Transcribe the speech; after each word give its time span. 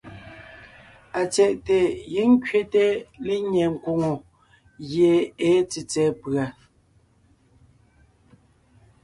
Atsyɛ̀ʼte 1.19 1.77
giŋ 2.11 2.29
kẅete 2.45 2.83
lenyɛ 3.25 3.65
nkwòŋo 3.73 4.11
gie 4.89 5.13
èe 5.47 5.57
tsètsɛ̀ɛ 5.69 6.09
pʉ̀a. 6.21 6.45